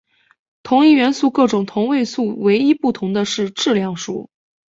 [0.63, 4.31] 同一元素各种同位素唯一不同的是质量数。